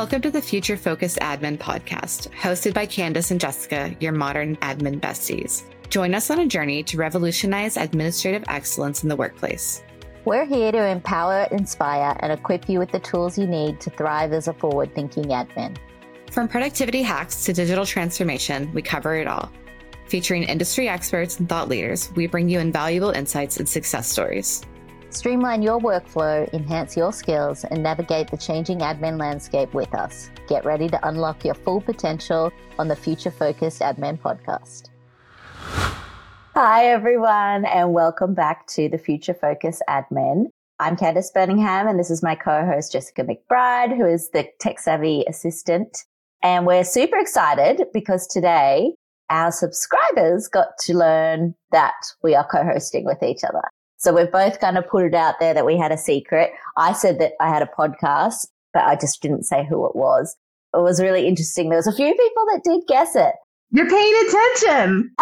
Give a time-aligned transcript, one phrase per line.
[0.00, 4.98] Welcome to the Future Focused Admin podcast, hosted by Candace and Jessica, your modern admin
[4.98, 5.64] besties.
[5.90, 9.82] Join us on a journey to revolutionize administrative excellence in the workplace.
[10.24, 14.32] We're here to empower, inspire, and equip you with the tools you need to thrive
[14.32, 15.76] as a forward thinking admin.
[16.30, 19.52] From productivity hacks to digital transformation, we cover it all.
[20.06, 24.62] Featuring industry experts and thought leaders, we bring you invaluable insights and success stories.
[25.10, 30.30] Streamline your workflow, enhance your skills, and navigate the changing admin landscape with us.
[30.48, 34.90] Get ready to unlock your full potential on the Future Focused Admin Podcast.
[36.54, 40.44] Hi, everyone, and welcome back to the Future Focus Admin.
[40.78, 44.78] I'm Candace Birmingham, and this is my co host, Jessica McBride, who is the tech
[44.78, 46.04] savvy assistant.
[46.40, 48.94] And we're super excited because today
[49.28, 53.62] our subscribers got to learn that we are co hosting with each other.
[54.00, 56.52] So we've both kind of put it out there that we had a secret.
[56.78, 60.36] I said that I had a podcast, but I just didn't say who it was.
[60.72, 61.68] It was really interesting.
[61.68, 63.34] There was a few people that did guess it.
[63.70, 65.14] You're paying attention.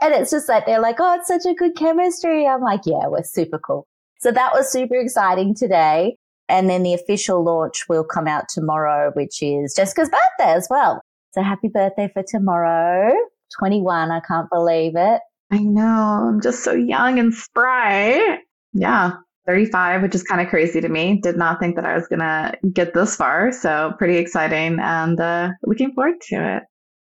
[0.00, 2.46] and it's just like, they're like, oh, it's such a good chemistry.
[2.46, 3.84] I'm like, yeah, we're super cool.
[4.20, 6.16] So that was super exciting today.
[6.48, 11.02] And then the official launch will come out tomorrow, which is Jessica's birthday as well.
[11.32, 13.12] So happy birthday for tomorrow.
[13.58, 14.12] 21.
[14.12, 15.20] I can't believe it.
[15.50, 16.28] I know.
[16.28, 18.38] I'm just so young and spry.
[18.72, 19.12] Yeah.
[19.46, 21.18] 35, which is kind of crazy to me.
[21.20, 23.50] Did not think that I was going to get this far.
[23.52, 26.62] So pretty exciting and uh, looking forward to it.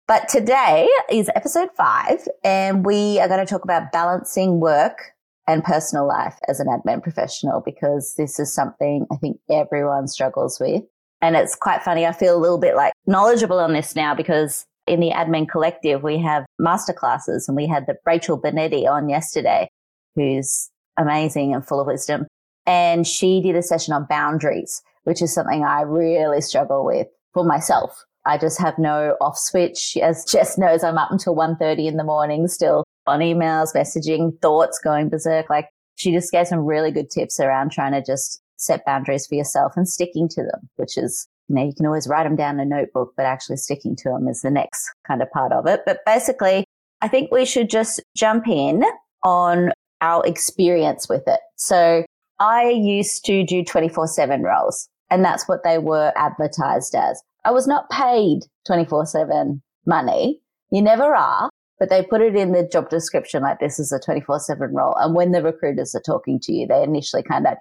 [0.08, 5.14] But today is episode five, and we are going to talk about balancing work
[5.48, 10.59] and personal life as an admin professional because this is something I think everyone struggles
[10.59, 10.83] with.
[11.22, 12.05] And it's quite funny.
[12.05, 16.03] I feel a little bit like knowledgeable on this now because in the admin collective,
[16.03, 19.69] we have masterclasses and we had the Rachel Benetti on yesterday,
[20.15, 22.27] who's amazing and full of wisdom.
[22.65, 27.43] And she did a session on boundaries, which is something I really struggle with for
[27.43, 28.05] myself.
[28.25, 29.97] I just have no off switch.
[30.02, 34.80] As Jess knows, I'm up until 1.30 in the morning, still on emails, messaging, thoughts
[34.83, 35.49] going berserk.
[35.49, 39.36] Like she just gave some really good tips around trying to just set boundaries for
[39.36, 42.62] yourself and sticking to them, which is you know, you can always write them down
[42.62, 45.67] in a notebook, but actually sticking to them is the next kind of part of
[45.67, 45.82] it.
[45.86, 46.64] But basically,
[47.02, 48.84] I think we should just jump in
[49.23, 51.42] on our experience with it.
[51.58, 52.06] So
[52.39, 57.22] I used to do 24 7 roles, and that's what they were advertised as.
[57.44, 60.42] I was not paid 24 7 money.
[60.72, 64.00] You never are, but they put it in the job description like this is a
[64.00, 64.95] 24 7 role.
[64.95, 67.58] And when the recruiters are talking to you, they initially kind of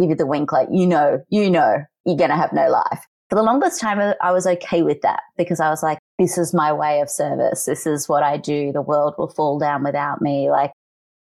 [0.00, 3.06] give you the wink, like, you know, you know, you're going to have no life
[3.32, 6.52] for the longest time, I was okay with that because I was like, this is
[6.52, 7.64] my way of service.
[7.64, 8.72] This is what I do.
[8.72, 10.50] The world will fall down without me.
[10.50, 10.70] Like,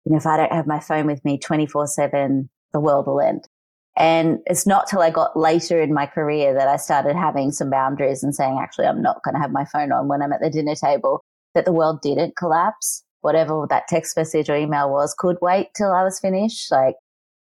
[0.06, 3.22] you know, if I don't have my phone with me 24 seven, the world will
[3.22, 3.48] end.
[3.96, 7.70] And it's not till I got later in my career that I started having some
[7.70, 10.42] boundaries and saying, actually, I'm not going to have my phone on when I'm at
[10.42, 11.22] the dinner table,
[11.54, 13.04] that the world didn't collapse.
[13.22, 16.72] Whatever that text message or email was could wait till I was finished.
[16.72, 16.96] Like,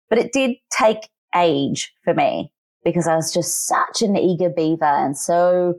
[0.09, 2.52] but it did take age for me
[2.83, 5.75] because I was just such an eager beaver and so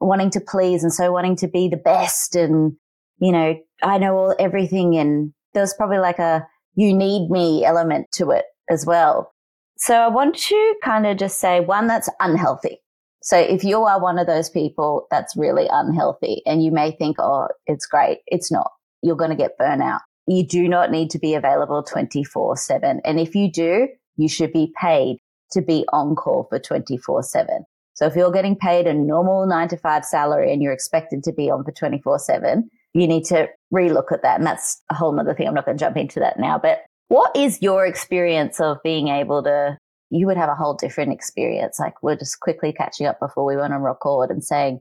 [0.00, 2.34] wanting to please and so wanting to be the best.
[2.34, 2.72] And,
[3.18, 4.96] you know, I know all everything.
[4.96, 9.32] And there was probably like a you need me element to it as well.
[9.76, 12.78] So I want to kind of just say one that's unhealthy.
[13.22, 17.16] So if you are one of those people that's really unhealthy and you may think,
[17.20, 18.70] oh, it's great, it's not.
[19.02, 20.00] You're going to get burnout.
[20.26, 23.00] You do not need to be available 24 7.
[23.04, 25.18] And if you do, you should be paid
[25.52, 27.64] to be on call for 24 7.
[27.94, 31.32] So if you're getting paid a normal nine to five salary and you're expected to
[31.32, 34.38] be on for 24 7, you need to relook at that.
[34.38, 35.46] And that's a whole other thing.
[35.46, 36.58] I'm not going to jump into that now.
[36.58, 39.78] But what is your experience of being able to?
[40.10, 41.78] You would have a whole different experience.
[41.78, 44.80] Like we're just quickly catching up before we went on record and saying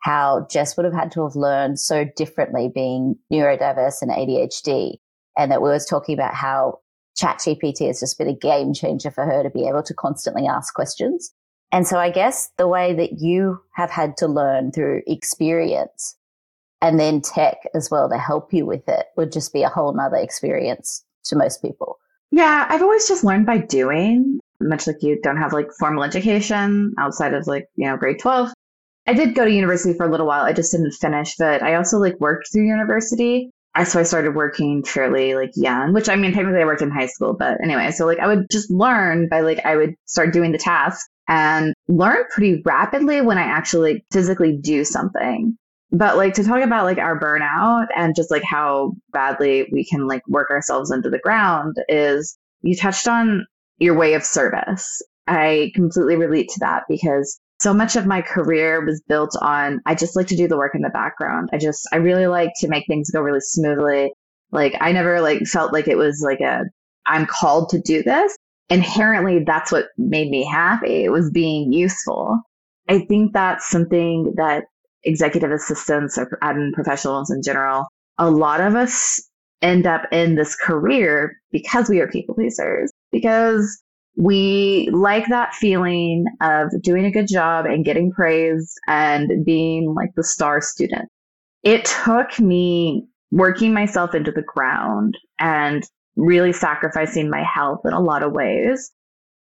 [0.00, 4.96] how Jess would have had to have learned so differently being neurodiverse and ADHD.
[5.38, 6.78] And that we was talking about how
[7.18, 10.74] ChatGPT has just been a game changer for her to be able to constantly ask
[10.74, 11.32] questions.
[11.72, 16.16] And so I guess the way that you have had to learn through experience
[16.80, 19.92] and then tech as well to help you with it would just be a whole
[19.94, 21.98] nother experience to most people.
[22.30, 26.94] Yeah, I've always just learned by doing, much like you don't have like formal education
[26.98, 28.52] outside of like, you know, grade 12.
[29.06, 30.44] I did go to university for a little while.
[30.44, 33.50] I just didn't finish, but I also like worked through university.
[33.76, 36.90] I, so I started working fairly like young, which I mean, technically I worked in
[36.90, 40.32] high school, but anyway, so like I would just learn by like, I would start
[40.32, 45.56] doing the task and learn pretty rapidly when I actually like, physically do something.
[45.92, 50.06] But like to talk about like our burnout and just like how badly we can
[50.06, 53.46] like work ourselves into the ground is you touched on
[53.78, 55.02] your way of service.
[55.26, 59.94] I completely relate to that because so much of my career was built on I
[59.94, 61.48] just like to do the work in the background.
[61.52, 64.12] I just I really like to make things go really smoothly.
[64.52, 66.64] Like I never like felt like it was like a
[67.06, 68.36] I'm called to do this.
[68.68, 71.04] Inherently that's what made me happy.
[71.04, 72.40] It was being useful.
[72.88, 74.64] I think that's something that
[75.06, 77.86] executive assistants or admin professionals in general,
[78.18, 79.20] a lot of us
[79.62, 83.82] end up in this career because we are people pleasers, because
[84.16, 90.14] we like that feeling of doing a good job and getting praise and being like
[90.16, 91.08] the star student.
[91.62, 95.84] It took me working myself into the ground and
[96.16, 98.90] really sacrificing my health in a lot of ways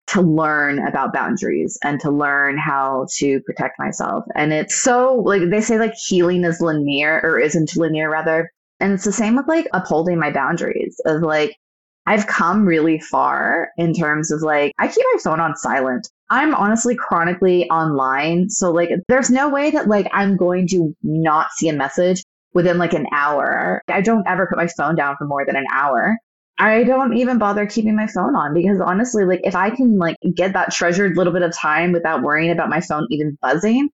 [0.07, 4.25] to learn about boundaries and to learn how to protect myself.
[4.35, 8.51] And it's so like they say like healing is linear or isn't linear rather.
[8.81, 11.57] And it's the same with like upholding my boundaries of like
[12.07, 16.09] I've come really far in terms of like I keep my phone on silent.
[16.31, 21.51] I'm honestly chronically online, so like there's no way that like I'm going to not
[21.53, 22.23] see a message
[22.53, 23.83] within like an hour.
[23.89, 26.17] I don't ever put my phone down for more than an hour.
[26.59, 30.17] I don't even bother keeping my phone on because honestly, like if I can like
[30.35, 33.89] get that treasured little bit of time without worrying about my phone even buzzing,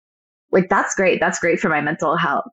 [0.52, 1.20] like that's great.
[1.20, 2.46] That's great for my mental health.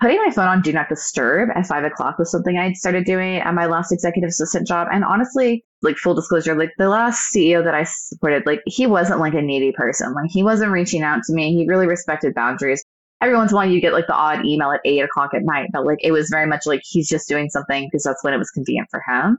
[0.00, 3.36] Putting my phone on do not disturb at five o'clock was something I'd started doing
[3.36, 4.88] at my last executive assistant job.
[4.90, 9.20] And honestly, like full disclosure, like the last CEO that I supported, like he wasn't
[9.20, 10.12] like a needy person.
[10.12, 11.54] Like he wasn't reaching out to me.
[11.54, 12.84] He really respected boundaries.
[13.20, 15.44] Every once in a while you get like the odd email at eight o'clock at
[15.44, 18.34] night, but like it was very much like he's just doing something because that's when
[18.34, 19.38] it was convenient for him.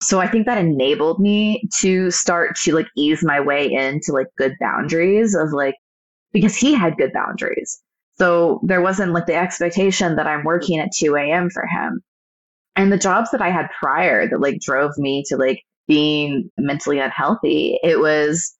[0.00, 4.28] So I think that enabled me to start to like ease my way into like
[4.36, 5.74] good boundaries of like,
[6.32, 7.80] because he had good boundaries.
[8.18, 11.50] So there wasn't like the expectation that I'm working at 2 a.m.
[11.50, 12.00] for him.
[12.76, 16.98] And the jobs that I had prior that like drove me to like being mentally
[16.98, 18.54] unhealthy, it was,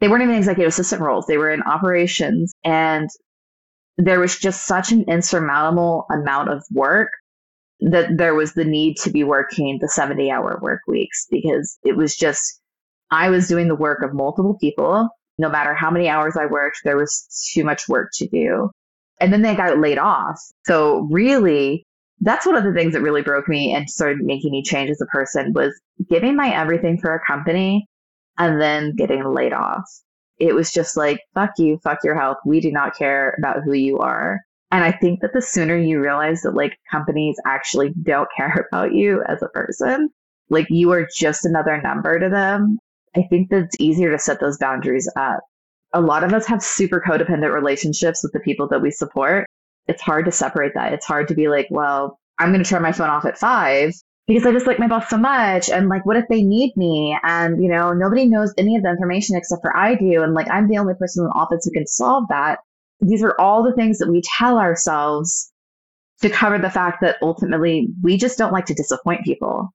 [0.00, 1.26] they weren't even executive assistant roles.
[1.26, 3.08] They were in operations and
[3.96, 7.10] there was just such an insurmountable amount of work
[7.80, 11.96] that there was the need to be working the 70 hour work weeks because it
[11.96, 12.60] was just,
[13.10, 15.08] I was doing the work of multiple people.
[15.38, 18.70] No matter how many hours I worked, there was too much work to do.
[19.20, 20.40] And then they got laid off.
[20.66, 21.84] So really,
[22.20, 25.00] that's one of the things that really broke me and started making me change as
[25.00, 25.78] a person was
[26.08, 27.86] giving my everything for a company
[28.38, 29.84] and then getting laid off.
[30.38, 32.38] It was just like, fuck you, fuck your health.
[32.46, 34.40] We do not care about who you are.
[34.70, 38.94] And I think that the sooner you realize that like companies actually don't care about
[38.94, 40.08] you as a person,
[40.48, 42.78] like you are just another number to them,
[43.16, 45.40] I think that it's easier to set those boundaries up.
[45.92, 49.46] A lot of us have super codependent relationships with the people that we support.
[49.86, 50.92] It's hard to separate that.
[50.92, 53.92] It's hard to be like, well, I'm going to turn my phone off at five
[54.26, 55.68] because I just like my boss so much.
[55.68, 57.18] And like, what if they need me?
[57.24, 60.22] And, you know, nobody knows any of the information except for I do.
[60.22, 62.60] And like, I'm the only person in the office who can solve that
[63.00, 65.50] these are all the things that we tell ourselves
[66.20, 69.70] to cover the fact that ultimately we just don't like to disappoint people.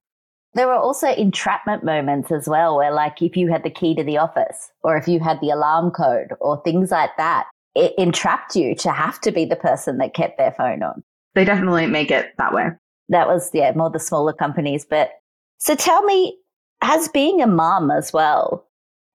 [0.56, 4.02] There were also entrapment moments as well, where, like, if you had the key to
[4.02, 8.56] the office or if you had the alarm code or things like that, it entrapped
[8.56, 11.04] you to have to be the person that kept their phone on.
[11.34, 12.70] They definitely make it that way.
[13.10, 14.84] That was, yeah, more the smaller companies.
[14.88, 15.10] But
[15.58, 16.36] so tell me,
[16.80, 18.66] as being a mom as well,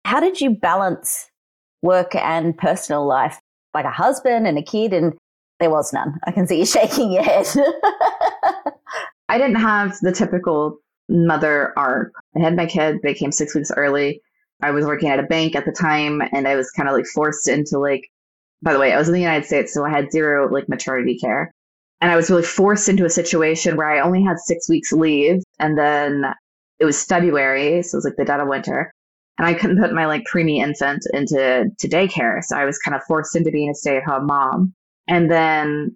[0.06, 1.28] how did you balance
[1.82, 3.40] work and personal life?
[3.74, 5.14] like a husband and a kid, and
[5.60, 6.20] there was none.
[6.26, 7.48] I can see you shaking your head.
[9.30, 10.78] I didn't have the typical
[11.12, 12.14] mother arc.
[12.36, 14.22] I had my kid, they came six weeks early.
[14.62, 17.06] I was working at a bank at the time, and I was kind of like
[17.06, 18.10] forced into like,
[18.62, 21.18] by the way, I was in the United States, so I had zero like maternity
[21.18, 21.52] care.
[22.00, 25.44] And I was really forced into a situation where I only had six weeks leave.
[25.60, 26.26] And then
[26.80, 28.92] it was February, so it was like the dead of winter
[29.42, 32.44] and I couldn't put my like preemie infant into to daycare.
[32.44, 34.76] So I was kind of forced into being a stay at home mom.
[35.08, 35.96] And then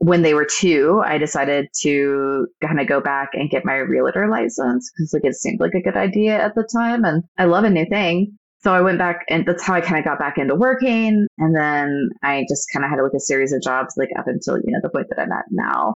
[0.00, 4.28] when they were two, I decided to kind of go back and get my realtor
[4.28, 7.04] license because like it seemed like a good idea at the time.
[7.04, 8.38] And I love a new thing.
[8.62, 11.26] So I went back and that's how I kind of got back into working.
[11.36, 14.56] And then I just kind of had like a series of jobs like up until,
[14.56, 15.92] you know, the point that I'm at now.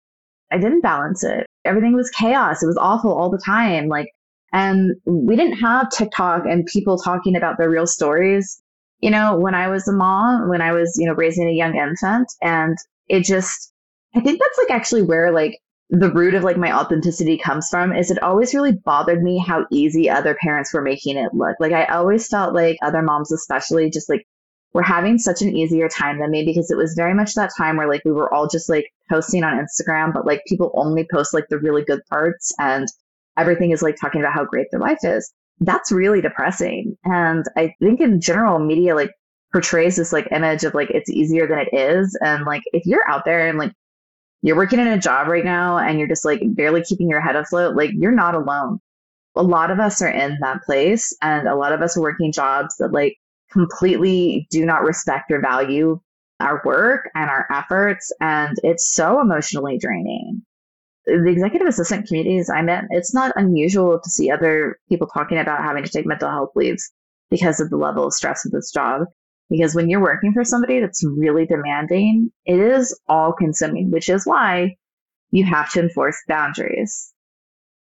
[0.53, 1.47] I didn't balance it.
[1.65, 2.63] Everything was chaos.
[2.63, 3.89] It was awful all the time.
[3.89, 4.09] Like
[4.53, 8.63] and we didn't have TikTok and people talking about their real stories.
[9.01, 11.75] You know, when I was a mom, when I was, you know, raising a young
[11.75, 12.77] infant and
[13.09, 13.73] it just,
[14.15, 15.59] I think that's like actually where like
[15.91, 19.67] the root of like my authenticity comes from is it always really bothered me how
[19.71, 21.57] easy other parents were making it look.
[21.61, 24.27] Like I always felt like other moms, especially just like
[24.73, 27.77] were having such an easier time than me because it was very much that time
[27.77, 31.35] where like we were all just like posting on Instagram, but like people only post
[31.35, 32.89] like the really good parts and
[33.37, 35.33] everything is like talking about how great their life is.
[35.61, 36.97] That's really depressing.
[37.05, 39.13] And I think in general, media like
[39.53, 42.19] portrays this like image of like it's easier than it is.
[42.21, 43.73] And like if you're out there and like
[44.45, 47.35] you're working in a job right now and you're just like barely keeping your head
[47.35, 48.79] afloat, like you're not alone.
[49.37, 52.31] A lot of us are in that place and a lot of us are working
[52.31, 53.17] jobs that like
[53.51, 55.99] completely do not respect or value
[56.41, 58.13] our work and our efforts.
[58.21, 60.43] And it's so emotionally draining.
[61.07, 65.63] The executive assistant communities I'm in, it's not unusual to see other people talking about
[65.63, 66.93] having to take mental health leaves
[67.31, 69.07] because of the level of stress of this job.
[69.51, 74.27] Because when you're working for somebody that's really demanding, it is all consuming, which is
[74.27, 74.77] why
[75.31, 77.13] you have to enforce boundaries.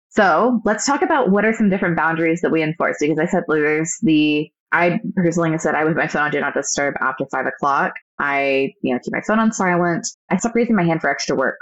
[0.10, 2.98] So let's talk about what are some different boundaries that we enforce.
[3.00, 6.55] Because I said there's the I personally said I would my phone on do not
[6.55, 7.93] disturb after five o'clock.
[8.19, 10.07] I, you know, keep my phone on silent.
[10.29, 11.57] I stop raising my hand for extra work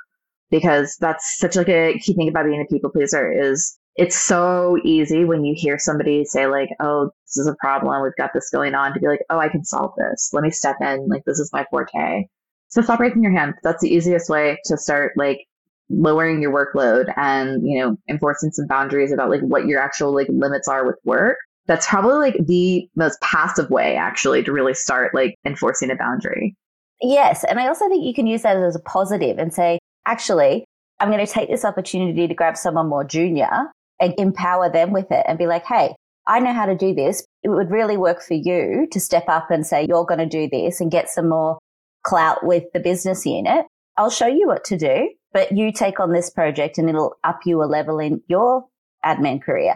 [0.50, 4.78] because that's such like a key thing about being a people pleaser is it's so
[4.84, 8.02] easy when you hear somebody say like, "Oh, this is a problem.
[8.02, 10.30] We've got this going on," to be like, "Oh, I can solve this.
[10.34, 11.08] Let me step in.
[11.08, 12.26] Like this is my forte."
[12.70, 13.56] So stop raising your hand.
[13.64, 15.46] That's the easiest way to start like
[15.90, 20.28] lowering your workload and you know enforcing some boundaries about like what your actual like
[20.30, 25.14] limits are with work that's probably like the most passive way actually to really start
[25.14, 26.56] like enforcing a boundary.
[27.02, 27.44] Yes.
[27.44, 30.66] And I also think you can use that as a positive and say, actually,
[31.00, 33.72] I'm going to take this opportunity to grab someone more junior
[34.02, 35.96] and empower them with it and be like, hey,
[36.28, 37.26] I know how to do this.
[37.44, 40.50] It would really work for you to step up and say, you're going to do
[40.52, 41.58] this and get some more
[42.04, 43.66] clout with the business unit.
[43.98, 47.42] I'll show you what to do, but you take on this project and it'll up
[47.46, 48.66] you a level in your
[49.06, 49.76] admin career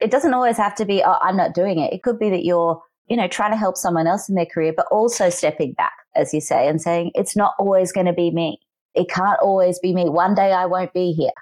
[0.00, 1.92] it doesn't always have to be, oh, I'm not doing it.
[1.92, 4.72] It could be that you're, you know, trying to help someone else in their career,
[4.76, 8.30] but also stepping back, as you say, and saying, it's not always going to be
[8.30, 8.58] me.
[8.94, 10.08] It can't always be me.
[10.08, 11.32] One day I won't be here.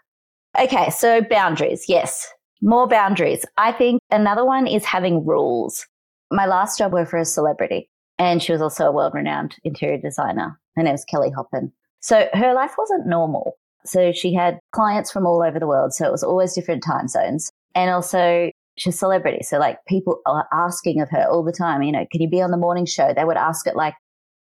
[0.59, 1.87] Okay, so boundaries.
[1.89, 2.29] Yes,
[2.61, 3.45] more boundaries.
[3.57, 5.87] I think another one is having rules.
[6.31, 9.99] My last job was for a celebrity, and she was also a world renowned interior
[9.99, 10.59] designer.
[10.77, 11.73] Her name was Kelly Hoppen.
[12.01, 13.57] So her life wasn't normal.
[13.85, 15.93] So she had clients from all over the world.
[15.93, 17.51] So it was always different time zones.
[17.75, 19.43] And also, she's a celebrity.
[19.43, 22.43] So, like, people are asking of her all the time, you know, can you be
[22.43, 23.13] on the morning show?
[23.15, 23.95] They would ask it like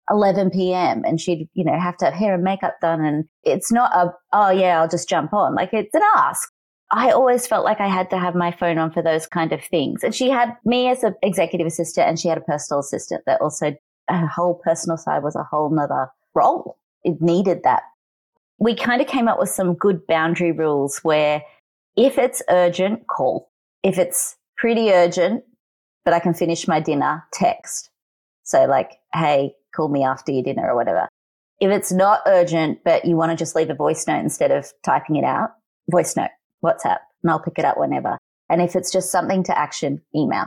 [0.09, 1.03] 11 p.m.
[1.05, 3.03] and she'd, you know, have to have hair and makeup done.
[3.03, 5.55] And it's not a, oh, yeah, I'll just jump on.
[5.55, 6.49] Like, it's an ask.
[6.91, 9.63] I always felt like I had to have my phone on for those kind of
[9.63, 10.03] things.
[10.03, 13.41] And she had me as an executive assistant and she had a personal assistant that
[13.41, 13.75] also,
[14.07, 16.77] her whole personal side was a whole nother role.
[17.03, 17.83] It needed that.
[18.57, 21.43] We kind of came up with some good boundary rules where
[21.95, 23.51] if it's urgent, call.
[23.83, 25.43] If it's pretty urgent,
[26.05, 27.91] but I can finish my dinner, text.
[28.43, 31.07] So like, hey, call me after your dinner or whatever.
[31.59, 34.71] If it's not urgent, but you want to just leave a voice note instead of
[34.83, 35.51] typing it out,
[35.89, 36.29] voice note,
[36.63, 38.17] WhatsApp, and I'll pick it up whenever.
[38.49, 40.45] And if it's just something to action, email.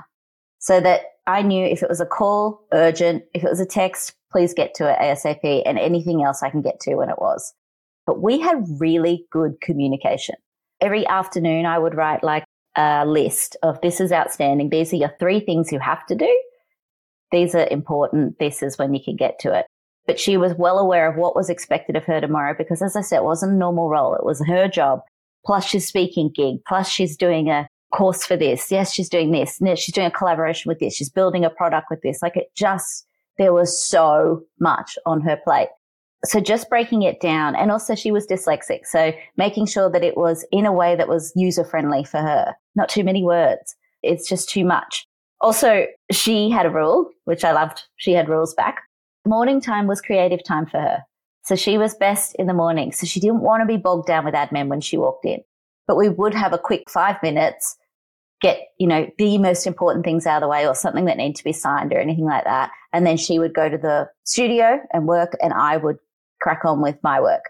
[0.59, 4.15] So that I knew if it was a call, urgent, if it was a text,
[4.31, 7.53] please get to it ASAP, and anything else I can get to when it was.
[8.07, 10.37] But we had really good communication
[10.83, 12.45] every afternoon I would write like
[12.77, 14.69] a list of this is outstanding.
[14.69, 16.43] These are your three things you have to do.
[17.33, 18.39] These are important.
[18.39, 19.67] This is when you can get to it.
[20.07, 23.01] But she was well aware of what was expected of her tomorrow because, as I
[23.01, 24.15] said, it wasn't a normal role.
[24.15, 25.01] It was her job.
[25.45, 26.57] Plus, she's speaking gig.
[26.67, 28.71] Plus, she's doing a course for this.
[28.71, 29.59] Yes, she's doing this.
[29.77, 30.95] She's doing a collaboration with this.
[30.95, 32.21] She's building a product with this.
[32.23, 33.07] Like it just,
[33.39, 35.69] there was so much on her plate
[36.25, 40.17] so just breaking it down and also she was dyslexic so making sure that it
[40.17, 44.29] was in a way that was user friendly for her not too many words it's
[44.29, 45.07] just too much
[45.43, 47.83] also she had a rule which i loved.
[47.97, 48.83] She had rules back.
[49.27, 51.03] Morning time was creative time for her.
[51.45, 52.93] So she was best in the morning.
[52.93, 55.41] So she didn't want to be bogged down with admin when she walked in.
[55.87, 57.77] But we would have a quick five minutes
[58.41, 61.37] get you know the most important things out of the way or something that needed
[61.37, 62.71] to be signed or anything like that.
[62.93, 65.97] And then she would go to the studio and work and i would
[66.41, 67.45] crack on with my work.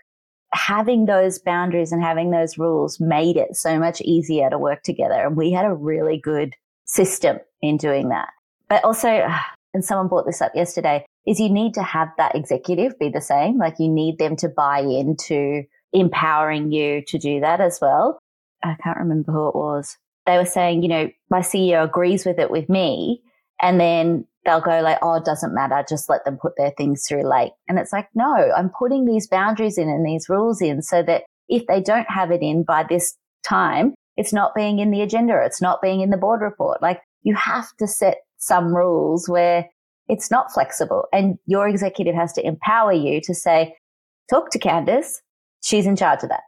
[0.53, 5.15] Having those boundaries and having those rules made it so much easier to work together.
[5.15, 6.55] And we had a really good
[6.93, 8.29] system in doing that.
[8.69, 12.35] But also, ah, and someone brought this up yesterday, is you need to have that
[12.35, 13.59] executive be the same.
[13.59, 18.19] Like you need them to buy into empowering you to do that as well.
[18.63, 19.97] I can't remember who it was.
[20.27, 23.23] They were saying, you know, my CEO agrees with it with me.
[23.61, 25.85] And then they'll go like, oh, it doesn't matter.
[25.89, 27.53] Just let them put their things through late.
[27.69, 31.23] And it's like, no, I'm putting these boundaries in and these rules in so that
[31.49, 35.41] if they don't have it in by this time, it's not being in the agenda.
[35.45, 36.83] It's not being in the board report.
[36.83, 39.69] Like you have to set some rules where
[40.09, 43.75] it's not flexible and your executive has to empower you to say,
[44.29, 45.23] talk to Candace.
[45.63, 46.43] She's in charge of that.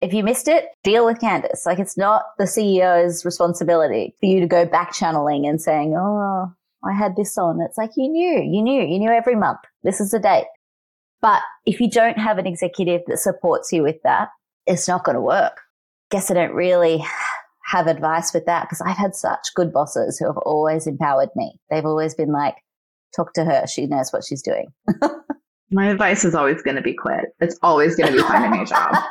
[0.00, 1.66] If you missed it, deal with Candace.
[1.66, 6.52] Like it's not the CEO's responsibility for you to go back channeling and saying, oh,
[6.84, 7.60] I had this on.
[7.60, 9.58] It's like, you knew, you knew, you knew every month.
[9.82, 10.46] This is the date.
[11.20, 14.28] But if you don't have an executive that supports you with that,
[14.66, 15.60] it's not going to work.
[16.10, 17.04] Guess I don't really
[17.70, 21.54] have advice with that because I've had such good bosses who have always empowered me.
[21.70, 22.56] They've always been like,
[23.14, 23.66] talk to her.
[23.66, 24.68] She knows what she's doing.
[25.70, 27.26] My advice is always going to be quit.
[27.38, 28.96] It's always going to be finding a new job.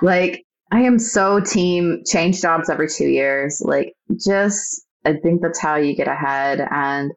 [0.00, 3.62] Like, I am so team change jobs every two years.
[3.64, 6.66] Like, just, I think that's how you get ahead.
[6.72, 7.12] And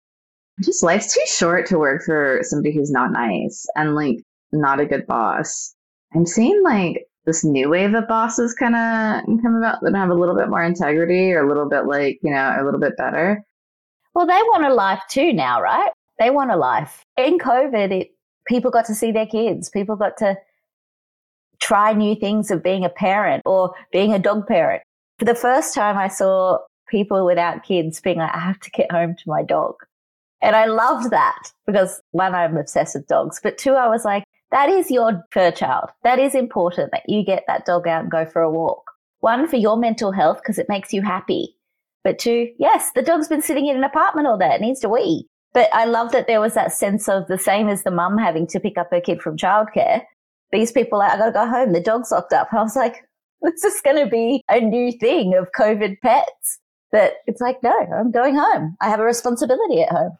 [0.61, 4.17] just life's too short to work for somebody who's not nice and like
[4.51, 5.73] not a good boss.
[6.13, 10.13] I'm seeing like this new wave of bosses kind of come about that have a
[10.13, 13.43] little bit more integrity or a little bit like, you know, a little bit better.
[14.13, 15.91] Well, they want a life too now, right?
[16.19, 17.03] They want a life.
[17.17, 18.11] In COVID, it,
[18.47, 19.69] people got to see their kids.
[19.69, 20.37] People got to
[21.59, 24.83] try new things of being a parent or being a dog parent.
[25.19, 28.91] For the first time, I saw people without kids being like, I have to get
[28.91, 29.75] home to my dog.
[30.41, 34.24] And I loved that because one, I'm obsessed with dogs, but two, I was like,
[34.55, 35.89] that is your fur child.
[36.05, 38.89] That is important that you get that dog out and go for a walk.
[39.19, 41.57] One, for your mental health, because it makes you happy.
[42.05, 44.55] But two, yes, the dog's been sitting in an apartment all day.
[44.55, 45.27] It needs to wee.
[45.53, 48.47] But I love that there was that sense of the same as the mum having
[48.47, 50.03] to pick up her kid from childcare.
[50.53, 51.73] These people, are, I got to go home.
[51.73, 52.47] The dog's locked up.
[52.53, 53.03] I was like,
[53.41, 56.59] this is going to be a new thing of COVID pets.
[56.93, 58.77] But it's like, no, I'm going home.
[58.79, 60.11] I have a responsibility at home.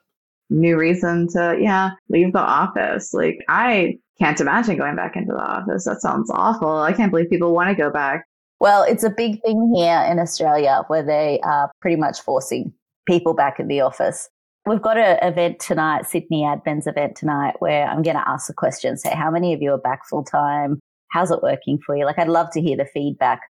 [0.50, 3.14] New reason to, yeah, leave the office.
[3.14, 5.86] Like, I can't imagine going back into the office.
[5.86, 6.78] That sounds awful.
[6.80, 8.26] I can't believe people want to go back.
[8.60, 12.74] Well, it's a big thing here in Australia where they are pretty much forcing
[13.06, 14.30] people back in the office.
[14.66, 18.54] We've got an event tonight, Sydney Admin's event tonight, where I'm going to ask the
[18.54, 20.80] question, say, how many of you are back full time?
[21.12, 22.06] How's it working for you?
[22.06, 23.42] Like, I'd love to hear the feedback.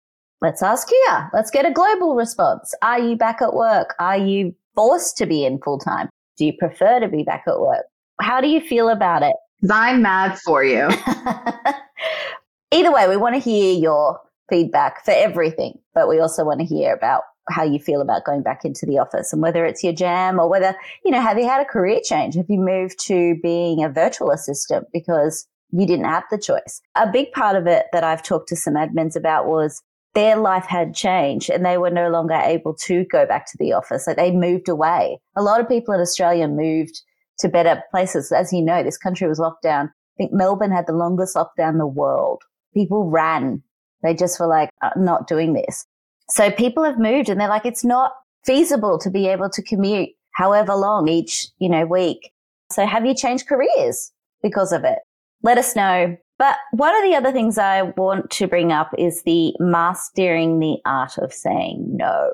[0.40, 1.30] Let's ask here.
[1.32, 2.74] Let's get a global response.
[2.82, 3.94] Are you back at work?
[4.00, 6.08] Are you forced to be in full time?
[6.36, 7.84] Do you prefer to be back at work?
[8.20, 9.36] How do you feel about it?
[9.70, 10.88] I'm mad for you.
[12.72, 16.66] Either way, we want to hear your feedback for everything, but we also want to
[16.66, 19.92] hear about how you feel about going back into the office and whether it's your
[19.92, 20.74] jam or whether,
[21.04, 22.34] you know, have you had a career change?
[22.34, 26.80] Have you moved to being a virtual assistant because you didn't have the choice?
[26.94, 29.82] A big part of it that I've talked to some admins about was
[30.14, 33.72] their life had changed and they were no longer able to go back to the
[33.72, 34.06] office.
[34.06, 35.18] Like they moved away.
[35.36, 37.02] A lot of people in Australia moved
[37.38, 38.32] to better places.
[38.32, 39.86] As you know, this country was locked down.
[39.86, 42.42] I think Melbourne had the longest lockdown in the world.
[42.72, 43.62] People ran.
[44.02, 45.86] They just were like, uh, not doing this.
[46.28, 48.12] So people have moved and they're like, it's not
[48.44, 52.32] feasible to be able to commute however long each, you know, week.
[52.70, 54.98] So have you changed careers because of it?
[55.42, 56.16] Let us know.
[56.38, 60.78] But one of the other things I want to bring up is the mastering the
[60.84, 62.32] art of saying no.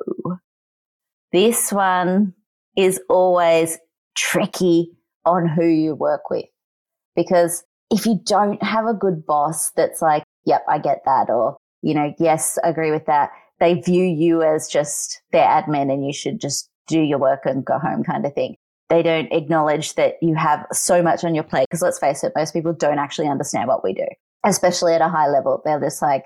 [1.32, 2.34] This one
[2.76, 3.78] is always
[4.16, 4.92] tricky
[5.24, 6.46] on who you work with
[7.14, 11.56] because if you don't have a good boss that's like, yep, I get that, or,
[11.82, 16.06] you know, yes, I agree with that, they view you as just their admin and
[16.06, 18.56] you should just do your work and go home kind of thing.
[18.88, 21.66] They don't acknowledge that you have so much on your plate.
[21.68, 24.06] Because let's face it, most people don't actually understand what we do,
[24.44, 25.62] especially at a high level.
[25.64, 26.24] They're just like,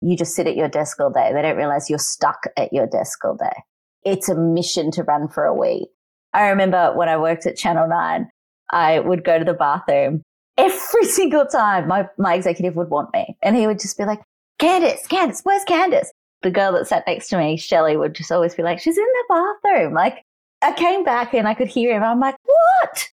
[0.00, 1.32] you just sit at your desk all day.
[1.32, 3.62] They don't realize you're stuck at your desk all day.
[4.04, 5.88] It's a mission to run for a wee.
[6.36, 8.28] I remember when I worked at Channel 9,
[8.70, 10.22] I would go to the bathroom
[10.58, 13.36] every single time my, my executive would want me.
[13.42, 14.20] And he would just be like,
[14.58, 16.12] Candace, Candace, where's Candace?
[16.42, 19.04] The girl that sat next to me, Shelley, would just always be like, she's in
[19.04, 19.24] the
[19.64, 19.94] bathroom.
[19.94, 20.24] Like,
[20.60, 22.02] I came back and I could hear him.
[22.02, 23.08] I'm like, what?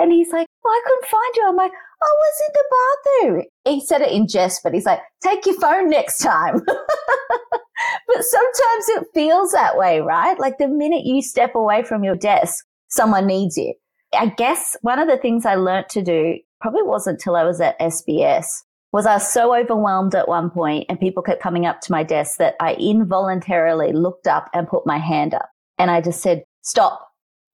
[0.00, 1.48] And he's like, well, I couldn't find you.
[1.48, 1.72] I'm like,
[2.04, 3.44] I was in the bathroom.
[3.64, 6.60] He said it in jest, but he's like, take your phone next time.
[6.66, 10.38] but sometimes it feels that way, right?
[10.38, 13.74] Like the minute you step away from your desk, someone needs you.
[14.16, 17.60] I guess one of the things I learned to do probably wasn't until I was
[17.60, 18.46] at SBS
[18.92, 22.04] was I was so overwhelmed at one point and people kept coming up to my
[22.04, 26.44] desk that I involuntarily looked up and put my hand up and I just said,
[26.62, 27.08] stop.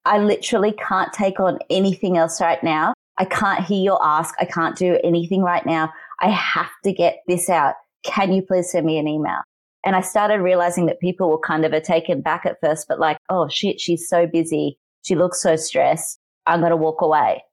[0.05, 2.93] I literally can't take on anything else right now.
[3.21, 4.33] I can't hear your ask.
[4.39, 5.93] I can't do anything right now.
[6.21, 7.75] I have to get this out.
[8.03, 9.41] Can you please send me an email?
[9.85, 13.19] And I started realizing that people were kind of taken back at first, but like,
[13.29, 14.79] oh shit, she's so busy.
[15.03, 16.17] She looks so stressed.
[16.47, 17.43] I'm going to walk away.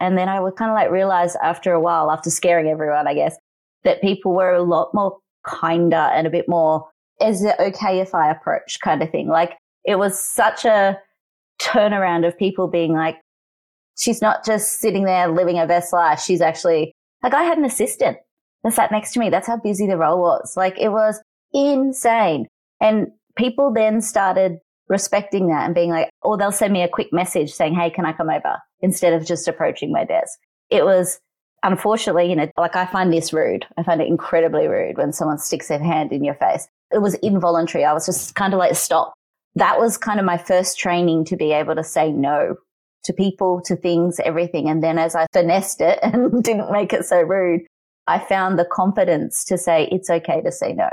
[0.00, 3.14] And then I would kind of like realize after a while, after scaring everyone, I
[3.14, 3.36] guess,
[3.84, 6.88] that people were a lot more kinder and a bit more,
[7.20, 9.28] is it okay if I approach kind of thing?
[9.28, 9.52] Like
[9.84, 10.98] it was such a
[11.60, 13.16] turnaround of people being like,
[13.96, 16.20] she's not just sitting there living her best life.
[16.20, 18.18] She's actually like, I had an assistant
[18.62, 19.30] that sat next to me.
[19.30, 20.56] That's how busy the role was.
[20.56, 21.20] Like it was
[21.52, 22.46] insane.
[22.80, 27.12] And people then started respecting that and being like, or they'll send me a quick
[27.12, 28.58] message saying, Hey, can I come over?
[28.80, 30.38] Instead of just approaching my desk.
[30.70, 31.20] It was
[31.62, 33.64] unfortunately, you know, like I find this rude.
[33.76, 36.68] I find it incredibly rude when someone sticks their hand in your face.
[36.92, 37.84] It was involuntary.
[37.84, 39.14] I was just kind of like, stop.
[39.56, 42.56] That was kind of my first training to be able to say no
[43.04, 44.68] to people, to things, everything.
[44.68, 47.62] And then as I finessed it and didn't make it so rude,
[48.06, 50.88] I found the confidence to say it's okay to say no.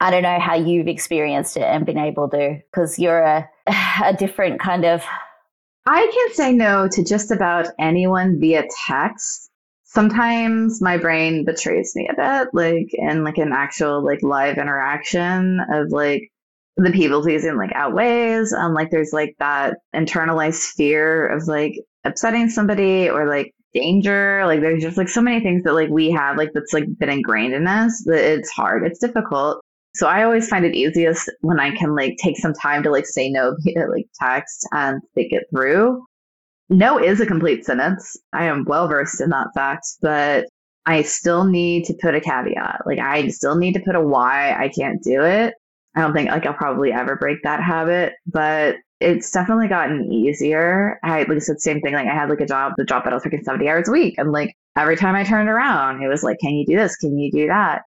[0.00, 3.48] I don't know how you've experienced it and been able to, because you're a,
[4.04, 5.04] a different kind of.
[5.86, 9.50] I can say no to just about anyone via text.
[9.84, 15.58] Sometimes my brain betrays me a bit, like in like an actual like live interaction
[15.72, 16.30] of like
[16.84, 18.52] the people pleasing like outweighs.
[18.52, 24.44] Um, like there's like that internalized fear of like upsetting somebody or like danger.
[24.46, 27.10] Like there's just like so many things that like we have like that's like been
[27.10, 28.86] ingrained in us that it's hard.
[28.86, 29.60] It's difficult.
[29.94, 33.06] So I always find it easiest when I can like take some time to like
[33.06, 36.04] say no via like text and think it through.
[36.68, 38.16] No is a complete sentence.
[38.32, 40.46] I am well versed in that fact, but
[40.86, 42.82] I still need to put a caveat.
[42.86, 45.54] Like I still need to put a why I can't do it.
[45.96, 50.98] I don't think like I'll probably ever break that habit, but it's definitely gotten easier.
[51.02, 51.94] I like I the same thing.
[51.94, 53.92] Like I had like a job, the job that I was working 70 hours a
[53.92, 54.14] week.
[54.18, 56.96] And like every time I turned around, it was like, can you do this?
[56.96, 57.82] Can you do that?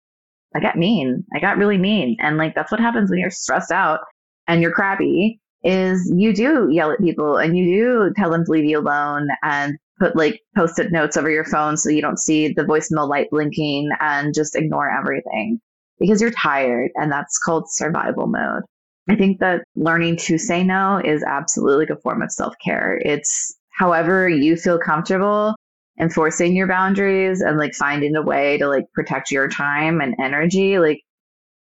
[0.55, 1.25] I got mean.
[1.35, 2.17] I got really mean.
[2.21, 4.01] And like that's what happens when you're stressed out
[4.47, 8.51] and you're crappy is you do yell at people and you do tell them to
[8.51, 12.49] leave you alone and put like post-it notes over your phone so you don't see
[12.49, 15.61] the voicemail light blinking and just ignore everything
[16.01, 18.63] because you're tired and that's called survival mode.
[19.09, 23.01] I think that learning to say no is absolutely like a form of self-care.
[23.05, 25.55] It's however you feel comfortable
[26.01, 30.79] enforcing your boundaries and like finding a way to like protect your time and energy.
[30.79, 31.03] Like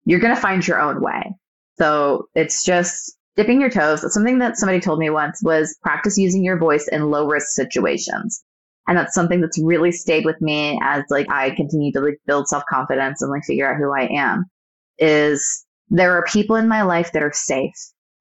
[0.05, 1.35] you're going to find your own way.
[1.79, 4.13] So it's just dipping your toes.
[4.13, 8.43] Something that somebody told me once was practice using your voice in low risk situations.
[8.89, 12.49] And that's something that's really stayed with me as like I continue to like build
[12.49, 14.45] self confidence and like figure out who I am
[14.99, 17.75] is there are people in my life that are safe.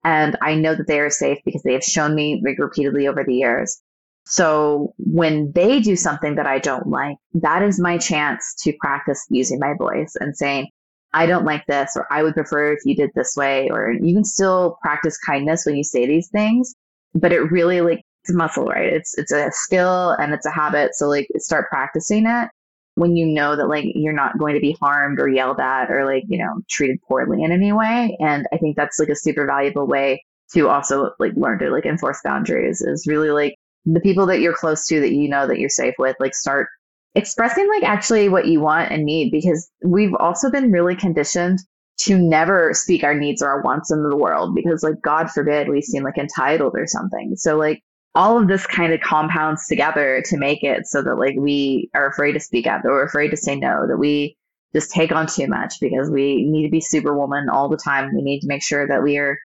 [0.03, 3.23] And I know that they are safe because they have shown me like, repeatedly over
[3.23, 3.81] the years.
[4.25, 9.23] So when they do something that I don't like, that is my chance to practice
[9.29, 10.67] using my voice and saying,
[11.13, 14.13] I don't like this, or I would prefer if you did this way, or you
[14.13, 16.75] can still practice kindness when you say these things,
[17.13, 18.01] but it really like
[18.33, 18.91] muscle, right?
[18.91, 20.95] It's it's a skill and it's a habit.
[20.95, 22.49] So like start practicing it
[22.95, 26.05] when you know that like you're not going to be harmed or yelled at or
[26.05, 28.17] like, you know, treated poorly in any way.
[28.19, 31.85] And I think that's like a super valuable way to also like learn to like
[31.85, 35.59] enforce boundaries is really like the people that you're close to that you know that
[35.59, 36.67] you're safe with, like start
[37.15, 41.59] expressing like actually what you want and need because we've also been really conditioned
[41.97, 45.69] to never speak our needs or our wants into the world because like god forbid
[45.69, 47.81] we seem like entitled or something so like
[48.15, 52.07] all of this kind of compounds together to make it so that like we are
[52.07, 54.37] afraid to speak up, that we're afraid to say no, that we
[54.73, 58.15] just take on too much because we need to be superwoman all the time.
[58.15, 59.37] We need to make sure that we are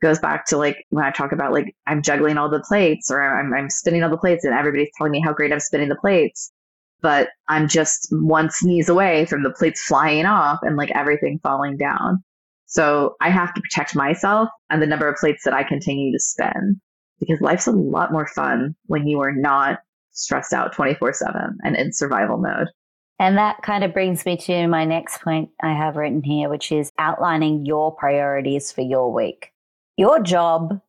[0.00, 3.22] goes back to like when I talk about like I'm juggling all the plates or
[3.22, 5.96] I'm, I'm spinning all the plates and everybody's telling me how great I'm spinning the
[5.96, 6.52] plates,
[7.00, 11.76] but I'm just one sneeze away from the plates flying off and like everything falling
[11.76, 12.22] down.
[12.66, 16.18] So I have to protect myself and the number of plates that I continue to
[16.18, 16.80] spin
[17.22, 19.78] because life's a lot more fun when you are not
[20.10, 22.68] stressed out 24 7 and in survival mode.
[23.18, 26.72] And that kind of brings me to my next point I have written here, which
[26.72, 29.52] is outlining your priorities for your week.
[29.96, 30.80] Your job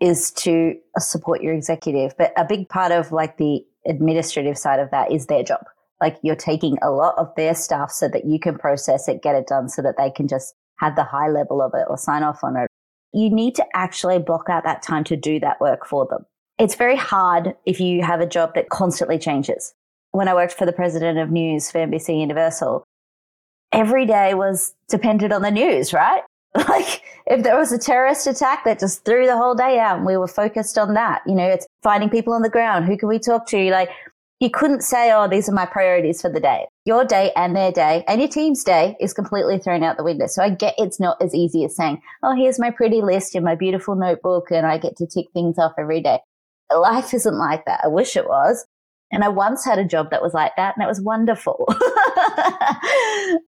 [0.00, 4.90] is to support your executive, but a big part of like the administrative side of
[4.90, 5.64] that is their job.
[6.00, 9.36] Like you're taking a lot of their stuff so that you can process it, get
[9.36, 12.24] it done so that they can just have the high level of it or sign
[12.24, 12.68] off on it
[13.16, 16.26] you need to actually block out that time to do that work for them.
[16.58, 19.72] It's very hard if you have a job that constantly changes.
[20.10, 22.84] When I worked for the president of news for NBC Universal,
[23.72, 26.22] every day was dependent on the news, right?
[26.68, 30.06] Like if there was a terrorist attack that just threw the whole day out and
[30.06, 32.86] we were focused on that, you know, it's finding people on the ground.
[32.86, 33.70] Who can we talk to?
[33.70, 33.90] Like
[34.38, 36.66] you couldn't say, oh, these are my priorities for the day.
[36.84, 40.26] Your day and their day and your team's day is completely thrown out the window.
[40.26, 43.42] So I get it's not as easy as saying, oh, here's my pretty list in
[43.42, 46.18] my beautiful notebook and I get to tick things off every day.
[46.70, 47.80] Life isn't like that.
[47.82, 48.66] I wish it was.
[49.10, 51.64] And I once had a job that was like that and it was wonderful.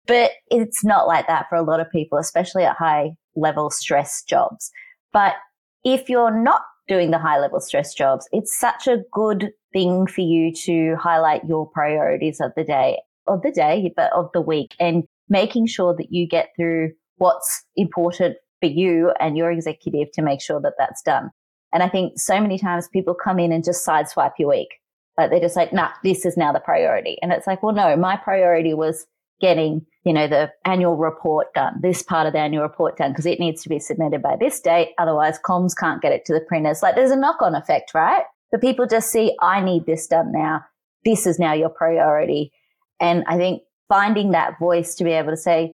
[0.05, 4.23] but it's not like that for a lot of people, especially at high level stress
[4.23, 4.69] jobs.
[5.11, 5.35] But
[5.83, 10.21] if you're not doing the high level stress jobs, it's such a good thing for
[10.21, 14.75] you to highlight your priorities of the day, of the day, but of the week
[14.79, 20.23] and making sure that you get through what's important for you and your executive to
[20.23, 21.29] make sure that that's done.
[21.71, 24.69] And I think so many times people come in and just sideswipe your week.
[25.15, 27.17] Like they're just like, nah, this is now the priority.
[27.21, 29.05] And it's like, well, no, my priority was
[29.39, 33.27] getting, you know, the annual report done, this part of the annual report done, because
[33.27, 34.93] it needs to be submitted by this date.
[34.97, 36.81] Otherwise, comms can't get it to the printers.
[36.81, 38.23] Like there's a knock on effect, right?
[38.51, 40.65] But people just see, I need this done now.
[41.05, 42.51] This is now your priority.
[42.99, 45.71] And I think finding that voice to be able to say,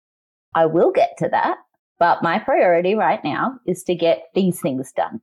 [0.55, 1.59] I will get to that,
[1.99, 5.21] but my priority right now is to get these things done.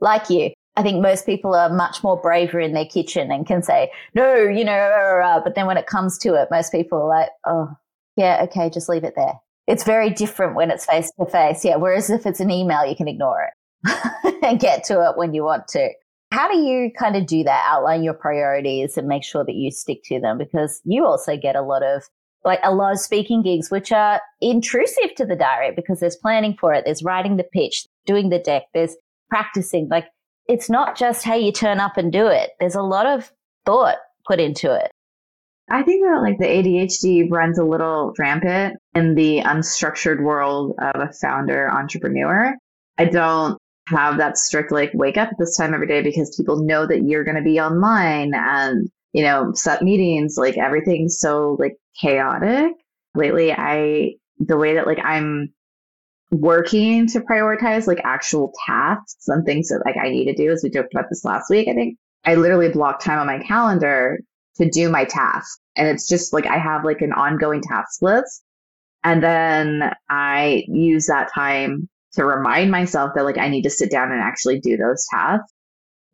[0.00, 3.64] Like you, I think most people are much more braver in their kitchen and can
[3.64, 7.30] say, no, you know, but then when it comes to it, most people are like,
[7.46, 7.70] oh,
[8.16, 9.34] yeah, okay, just leave it there.
[9.66, 11.64] It's very different when it's face to face.
[11.64, 11.76] Yeah.
[11.76, 13.50] Whereas if it's an email, you can ignore
[13.84, 15.90] it and get to it when you want to.
[16.30, 17.66] How do you kind of do that?
[17.68, 21.56] Outline your priorities and make sure that you stick to them because you also get
[21.56, 22.04] a lot of
[22.44, 26.56] like a lot of speaking gigs, which are intrusive to the diary because there's planning
[26.58, 26.84] for it.
[26.84, 28.96] There's writing the pitch, doing the deck, there's
[29.28, 29.88] practicing.
[29.88, 30.06] Like
[30.46, 32.50] it's not just, hey, you turn up and do it.
[32.60, 33.30] There's a lot of
[33.66, 34.90] thought put into it.
[35.70, 41.00] I think that like the ADHD runs a little rampant in the unstructured world of
[41.00, 42.54] a founder entrepreneur.
[42.96, 46.64] I don't have that strict like wake up at this time every day because people
[46.64, 51.56] know that you're going to be online and you know set meetings like everything's so
[51.58, 52.72] like chaotic
[53.14, 55.52] lately i the way that like i'm
[56.30, 60.62] working to prioritize like actual tasks and things that like I need to do, as
[60.62, 64.20] we joked about this last week, I think I literally block time on my calendar
[64.56, 65.58] to do my task.
[65.76, 68.42] And it's just like I have like an ongoing task list.
[69.04, 73.90] And then I use that time to remind myself that like I need to sit
[73.90, 75.52] down and actually do those tasks.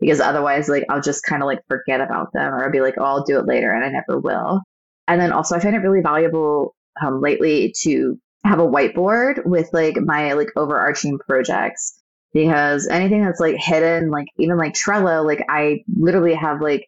[0.01, 2.95] Because otherwise, like I'll just kind of like forget about them or I'll be like,
[2.99, 4.61] oh, I'll do it later and I never will.
[5.07, 9.71] And then also I find it really valuable um, lately to have a whiteboard with
[9.73, 11.99] like my like overarching projects
[12.33, 16.87] because anything that's like hidden, like even like Trello, like I literally have like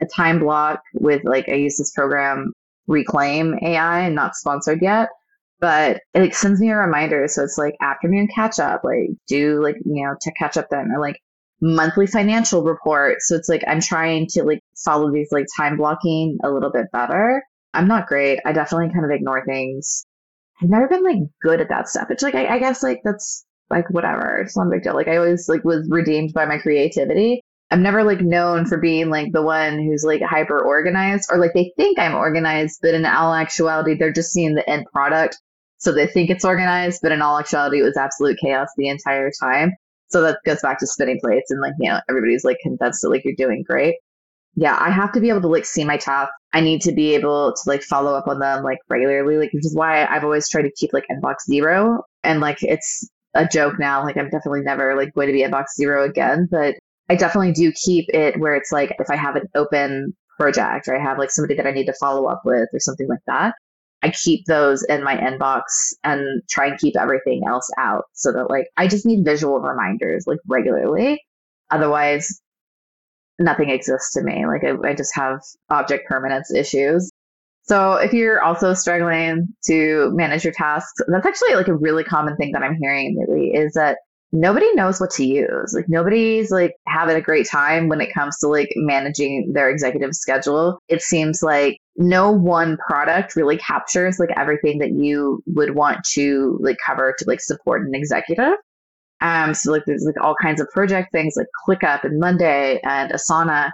[0.00, 2.52] a time block with like I use this program
[2.86, 5.08] Reclaim AI, not sponsored yet,
[5.60, 7.26] but it sends me a reminder.
[7.28, 10.90] So it's like afternoon catch up, like do like you know to catch up then,
[10.94, 11.18] or like
[11.60, 13.18] monthly financial report.
[13.20, 16.86] So it's like I'm trying to like follow these like time blocking a little bit
[16.92, 17.42] better.
[17.74, 18.40] I'm not great.
[18.46, 20.06] I definitely kind of ignore things
[20.62, 22.08] I've never been like good at that stuff.
[22.10, 24.38] It's like I, I guess like that's like whatever.
[24.38, 24.94] It's not a big deal.
[24.94, 27.42] Like I always like was redeemed by my creativity.
[27.74, 31.54] I'm never like known for being like the one who's like hyper organized or like
[31.54, 35.38] they think I'm organized, but in all actuality they're just seeing the end product.
[35.78, 39.32] So they think it's organized, but in all actuality it was absolute chaos the entire
[39.42, 39.72] time.
[40.06, 43.08] So that goes back to spinning plates and like, you know, everybody's like convinced that
[43.08, 43.96] like you're doing great
[44.56, 46.32] yeah, I have to be able to like see my tasks.
[46.52, 49.66] I need to be able to like follow up on them like regularly, like which
[49.66, 52.04] is why I've always tried to keep like inbox zero.
[52.22, 54.04] And like it's a joke now.
[54.04, 56.76] Like I'm definitely never like going to be inbox zero again, but
[57.08, 60.96] I definitely do keep it where it's like if I have an open project or
[60.96, 63.54] I have like somebody that I need to follow up with or something like that,
[64.02, 65.62] I keep those in my inbox
[66.02, 70.24] and try and keep everything else out so that like I just need visual reminders
[70.26, 71.22] like regularly.
[71.70, 72.40] Otherwise,
[73.38, 74.46] nothing exists to me.
[74.46, 75.40] Like I, I just have
[75.70, 77.10] object permanence issues.
[77.62, 82.36] So if you're also struggling to manage your tasks, that's actually like a really common
[82.36, 83.98] thing that I'm hearing lately is that
[84.34, 85.72] nobody knows what to use.
[85.72, 90.14] Like nobody's like having a great time when it comes to like managing their executive
[90.14, 90.80] schedule.
[90.88, 96.58] It seems like no one product really captures like everything that you would want to
[96.60, 98.56] like cover to like support an executive.
[99.20, 103.12] Um, so like there's like all kinds of project things like ClickUp and Monday and
[103.12, 103.70] Asana,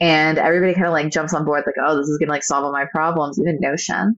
[0.00, 2.64] and everybody kind of like jumps on board like, oh, this is gonna like solve
[2.64, 4.16] all my problems, even Notion,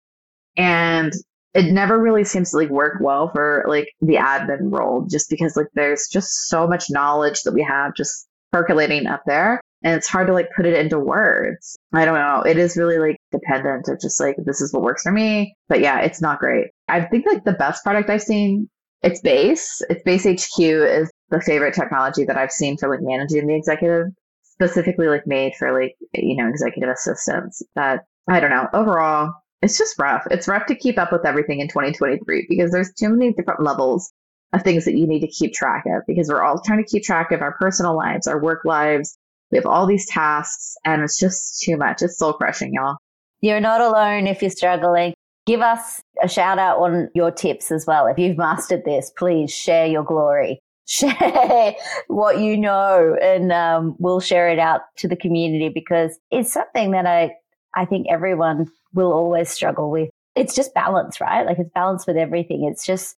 [0.57, 1.13] and
[1.55, 5.57] it never really seems to like work well for like the admin role, just because
[5.57, 10.09] like there's just so much knowledge that we have just percolating up there, and it's
[10.09, 11.77] hard to like put it into words.
[11.93, 12.43] I don't know.
[12.43, 15.81] It is really like dependent of just like this is what works for me, but
[15.81, 16.69] yeah, it's not great.
[16.89, 18.69] I think like the best product I've seen
[19.03, 19.83] it's Base.
[19.91, 24.07] It's Base HQ is the favorite technology that I've seen for like managing the executive,
[24.45, 27.63] specifically like made for like, you know, executive assistants.
[27.75, 28.69] That I don't know.
[28.73, 29.33] Overall,
[29.63, 30.25] it's just rough.
[30.31, 34.13] It's rough to keep up with everything in 2023 because there's too many different levels
[34.53, 37.05] of things that you need to keep track of because we're all trying to keep
[37.05, 39.17] track of our personal lives, our work lives.
[39.51, 42.03] We have all these tasks and it's just too much.
[42.03, 42.97] It's soul crushing, y'all.
[43.41, 45.15] You're not alone if you're struggling.
[45.47, 48.07] Give us a shout out on your tips as well.
[48.07, 50.59] If you've mastered this, please share your glory.
[50.93, 51.75] Share
[52.09, 56.91] what you know, and um, we'll share it out to the community because it's something
[56.91, 57.37] that I
[57.77, 60.11] I think everyone will always struggle with.
[60.35, 61.45] It's just balance, right?
[61.47, 62.65] Like it's balance with everything.
[62.65, 63.17] It's just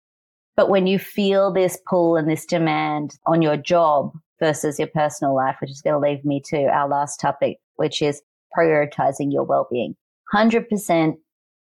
[0.56, 5.34] But when you feel this pull and this demand on your job versus your personal
[5.34, 8.22] life, which is going to lead me to our last topic, which is
[8.56, 9.96] prioritizing your well being.
[10.32, 11.14] 100%.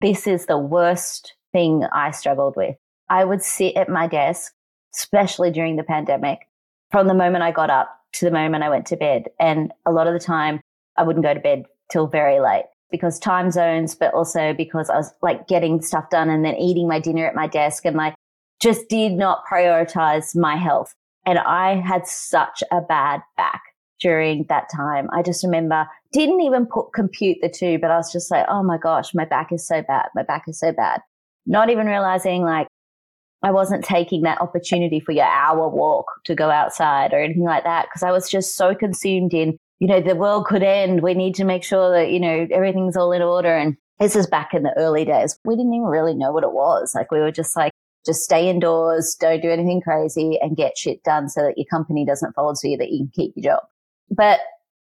[0.00, 2.76] This is the worst thing I struggled with.
[3.08, 4.52] I would sit at my desk,
[4.94, 6.40] especially during the pandemic,
[6.90, 9.24] from the moment I got up to the moment I went to bed.
[9.40, 10.60] And a lot of the time,
[10.96, 14.96] I wouldn't go to bed till very late because time zones, but also because I
[14.96, 18.14] was like getting stuff done and then eating my dinner at my desk and like
[18.60, 20.94] just did not prioritize my health.
[21.24, 23.62] And I had such a bad back
[24.00, 25.08] during that time.
[25.12, 28.62] I just remember didn't even put compute the two, but I was just like, oh
[28.62, 30.06] my gosh, my back is so bad.
[30.14, 31.00] My back is so bad.
[31.46, 32.68] Not even realizing like
[33.42, 37.64] I wasn't taking that opportunity for your hour walk to go outside or anything like
[37.64, 41.02] that because I was just so consumed in, you know, the world could end.
[41.02, 43.54] We need to make sure that, you know, everything's all in order.
[43.54, 45.38] And this is back in the early days.
[45.44, 46.94] We didn't even really know what it was.
[46.94, 47.72] Like we were just like,
[48.04, 52.04] just stay indoors, don't do anything crazy and get shit done so that your company
[52.04, 53.64] doesn't fold so that you can keep your job.
[54.10, 54.40] But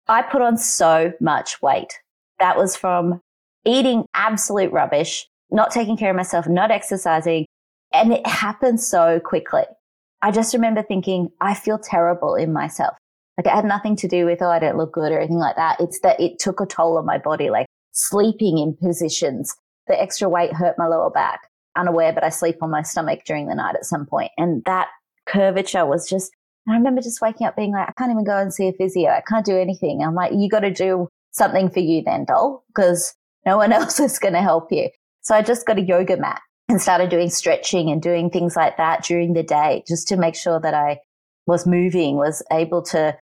[0.07, 1.99] I put on so much weight.
[2.39, 3.21] That was from
[3.63, 7.45] eating absolute rubbish, not taking care of myself, not exercising,
[7.93, 9.63] and it happened so quickly.
[10.21, 12.97] I just remember thinking, I feel terrible in myself.
[13.37, 15.57] Like it had nothing to do with, oh, I don't look good or anything like
[15.57, 15.79] that.
[15.79, 19.55] It's that it took a toll on my body, like sleeping in positions.
[19.87, 21.41] The extra weight hurt my lower back,
[21.75, 24.31] unaware, but I sleep on my stomach during the night at some point.
[24.37, 24.87] And that
[25.27, 26.31] curvature was just,
[26.67, 29.09] I remember just waking up being like, I can't even go and see a physio.
[29.09, 30.01] I can't do anything.
[30.01, 33.13] I'm like, you got to do something for you then, doll, because
[33.45, 34.89] no one else is going to help you.
[35.21, 38.77] So I just got a yoga mat and started doing stretching and doing things like
[38.77, 40.99] that during the day just to make sure that I
[41.45, 43.15] was moving, was able to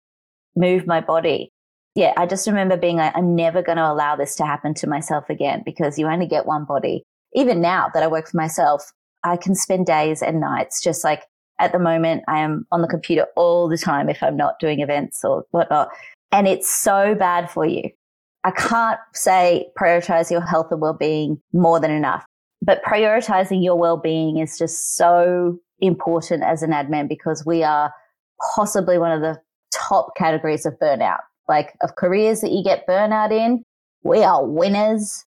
[0.56, 1.52] move my body.
[1.96, 4.88] Yeah, I just remember being like, I'm never going to allow this to happen to
[4.88, 7.04] myself again because you only get one body.
[7.34, 8.92] Even now that I work for myself,
[9.24, 11.24] I can spend days and nights just like
[11.60, 14.80] at the moment, I am on the computer all the time if I'm not doing
[14.80, 15.90] events or whatnot.
[16.32, 17.90] And it's so bad for you.
[18.44, 22.26] I can't say prioritize your health and well being more than enough.
[22.62, 27.94] But prioritizing your well being is just so important as an admin because we are
[28.56, 29.40] possibly one of the
[29.88, 31.20] top categories of burnout.
[31.48, 33.64] Like of careers that you get burnout in,
[34.04, 35.26] we are winners.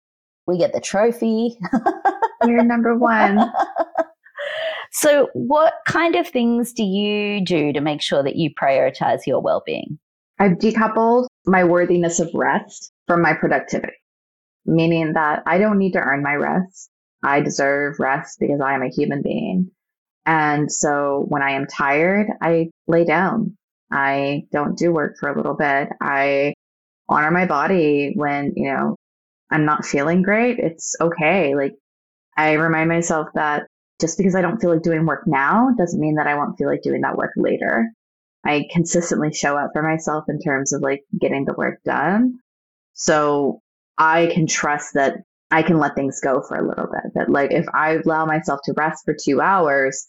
[0.47, 1.59] We get the trophy.
[2.47, 3.39] You're number one.
[4.93, 9.41] so, what kind of things do you do to make sure that you prioritize your
[9.41, 9.99] well being?
[10.39, 13.97] I've decoupled my worthiness of rest from my productivity,
[14.65, 16.91] meaning that I don't need to earn my rest.
[17.23, 19.71] I deserve rest because I am a human being.
[20.25, 23.57] And so when I am tired, I lay down.
[23.91, 25.89] I don't do work for a little bit.
[26.01, 26.55] I
[27.09, 28.97] honor my body when, you know,
[29.51, 30.59] I'm not feeling great.
[30.59, 31.55] It's okay.
[31.55, 31.75] Like
[32.37, 33.67] I remind myself that
[34.01, 36.69] just because I don't feel like doing work now doesn't mean that I won't feel
[36.69, 37.89] like doing that work later.
[38.45, 42.39] I consistently show up for myself in terms of like getting the work done.
[42.95, 43.61] So
[43.97, 45.19] I can trust that
[45.51, 47.13] I can let things go for a little bit.
[47.15, 50.09] That like if I allow myself to rest for two hours,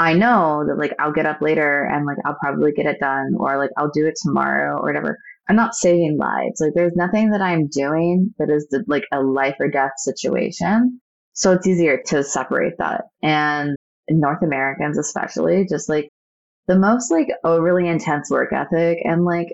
[0.00, 3.34] I know that like I'll get up later and like I'll probably get it done
[3.38, 5.18] or like I'll do it tomorrow or whatever.
[5.46, 6.58] I'm not saving lives.
[6.58, 11.02] Like there's nothing that I'm doing that is the, like a life or death situation.
[11.34, 13.04] So it's easier to separate that.
[13.22, 13.76] And
[14.08, 16.08] North Americans, especially, just like
[16.66, 19.00] the most like overly intense work ethic.
[19.04, 19.48] And like,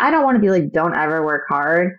[0.00, 1.92] I don't want to be like, don't ever work hard.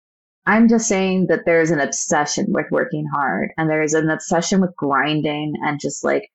[0.45, 4.75] I'm just saying that there's an obsession with working hard and there's an obsession with
[4.75, 6.27] grinding and just like,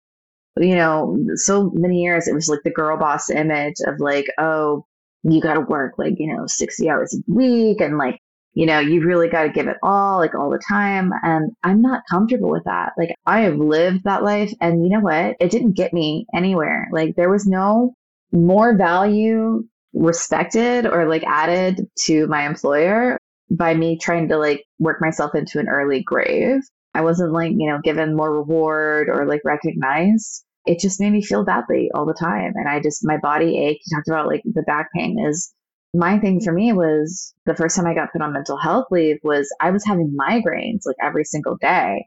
[0.60, 4.84] you know, so many years it was like the girl boss image of like, oh,
[5.22, 8.18] you got to work like, you know, 60 hours a week and like,
[8.54, 11.12] you know, you really got to give it all, like all the time.
[11.22, 12.92] And I'm not comfortable with that.
[12.98, 14.52] Like, I have lived that life.
[14.60, 15.36] And you know what?
[15.38, 16.88] It didn't get me anywhere.
[16.90, 17.94] Like, there was no
[18.32, 23.18] more value respected or like added to my employer
[23.50, 26.60] by me trying to like work myself into an early grave.
[26.94, 30.44] I wasn't like, you know, given more reward or like recognized.
[30.68, 32.52] It just made me feel badly all the time.
[32.54, 33.82] And I just, my body ached.
[33.86, 35.52] You talked about like the back pain is
[35.94, 39.16] my thing for me was the first time I got put on mental health leave
[39.22, 42.06] was I was having migraines like every single day.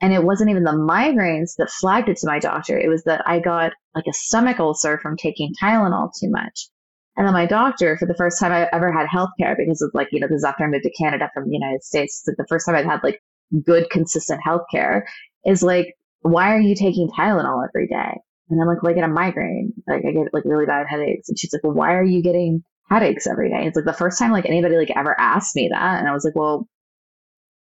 [0.00, 2.78] And it wasn't even the migraines that flagged it to my doctor.
[2.78, 6.68] It was that I got like a stomach ulcer from taking Tylenol too much.
[7.16, 10.08] And then my doctor, for the first time I ever had healthcare, because of like,
[10.12, 12.46] you know, this is after I moved to Canada from the United States, like the
[12.46, 13.20] first time I'd had like
[13.64, 15.02] good, consistent healthcare,
[15.46, 15.95] is like,
[16.30, 18.20] why are you taking Tylenol every day?
[18.48, 19.72] And I'm like, well, I get a migraine.
[19.88, 21.28] Like I get like really bad headaches.
[21.28, 23.66] And she's like, well, why are you getting headaches every day?
[23.66, 25.98] It's like the first time like anybody like ever asked me that.
[25.98, 26.68] And I was like, well,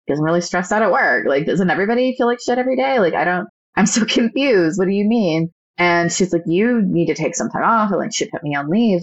[0.06, 1.26] because I'm really stressed out at work.
[1.26, 3.00] Like, doesn't everybody feel like shit every day?
[3.00, 4.78] Like, I don't, I'm so confused.
[4.78, 5.52] What do you mean?
[5.78, 7.92] And she's like, you need to take some time off.
[7.92, 9.02] And like, she put me on leave.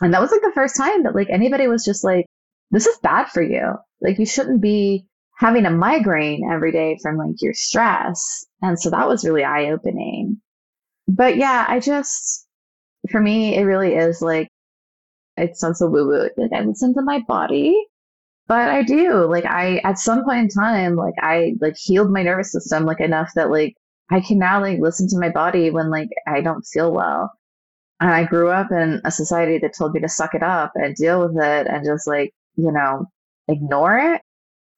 [0.00, 2.26] And that was like the first time that like anybody was just like,
[2.70, 3.74] this is bad for you.
[4.00, 5.06] Like, you shouldn't be
[5.36, 8.46] having a migraine every day from like your stress.
[8.60, 10.40] And so that was really eye opening.
[11.08, 12.46] But yeah, I just,
[13.10, 14.48] for me, it really is like,
[15.36, 16.28] it sounds so woo woo.
[16.36, 17.76] Like, I listen to my body
[18.48, 22.22] but I do like I at some point in time like I like healed my
[22.22, 23.74] nervous system like enough that like
[24.10, 27.32] I can now like listen to my body when like I don't feel well.
[28.00, 30.94] And I grew up in a society that told me to suck it up and
[30.94, 33.06] deal with it and just like, you know,
[33.48, 34.22] ignore it.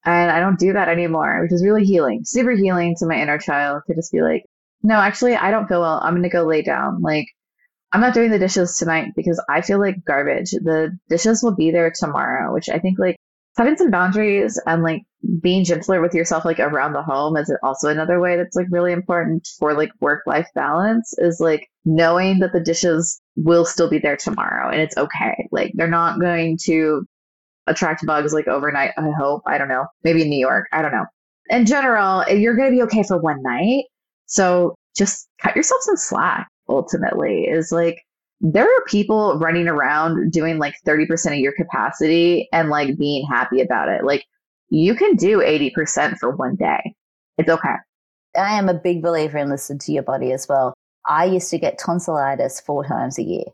[0.04, 3.38] And I don't do that anymore, which is really healing, super healing to my inner
[3.38, 4.44] child to just be like,
[4.82, 5.98] no, actually, I don't feel well.
[6.02, 7.00] I'm going to go lay down.
[7.00, 7.26] Like,
[7.92, 10.50] I'm not doing the dishes tonight because I feel like garbage.
[10.50, 13.16] The dishes will be there tomorrow, which I think like
[13.56, 15.02] having some boundaries and like
[15.40, 18.92] being gentler with yourself like around the home is also another way that's like really
[18.92, 23.98] important for like work life balance is like knowing that the dishes will still be
[23.98, 27.06] there tomorrow and it's okay like they're not going to
[27.66, 30.92] attract bugs like overnight i hope i don't know maybe in new york i don't
[30.92, 31.06] know
[31.50, 33.84] in general you're going to be okay for one night
[34.26, 37.98] so just cut yourself some slack ultimately is like
[38.40, 43.60] there are people running around doing like 30% of your capacity and like being happy
[43.60, 44.04] about it.
[44.04, 44.24] Like
[44.68, 46.94] you can do 80% for one day.
[47.38, 47.74] It's okay.
[48.36, 50.74] I am a big believer in listen to your body as well.
[51.06, 53.44] I used to get tonsillitis four times a year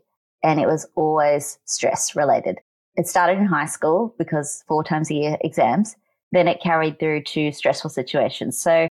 [0.43, 2.57] and it was always stress related.
[2.95, 5.95] It started in high school because four times a year exams.
[6.31, 8.59] Then it carried through to stressful situations.
[8.61, 8.87] So,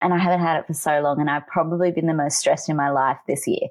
[0.00, 2.68] and I haven't had it for so long and I've probably been the most stressed
[2.68, 3.68] in my life this year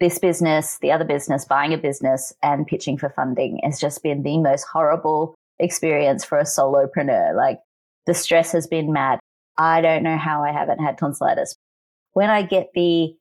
[0.00, 4.22] this business, the other business, buying a business and pitching for funding has just been
[4.22, 7.36] the most horrible experience for a solopreneur.
[7.36, 7.60] Like
[8.06, 9.20] the stress has been mad.
[9.56, 11.54] I don't know how I haven't had tonsillitis.
[12.12, 13.14] When I get the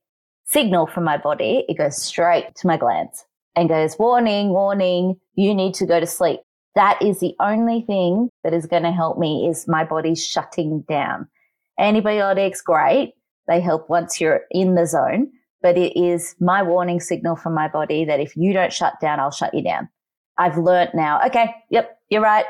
[0.46, 3.26] signal from my body, it goes straight to my glands
[3.56, 6.40] and goes, warning, warning, you need to go to sleep.
[6.76, 10.84] That is the only thing that is going to help me is my body shutting
[10.88, 11.28] down.
[11.80, 13.14] Antibiotics, great.
[13.48, 15.32] They help once you're in the zone
[15.64, 19.20] but it is my warning signal from my body that if you don't shut down,
[19.20, 19.90] I'll shut you down.
[20.38, 22.46] I've learnt now, okay, yep, you're right.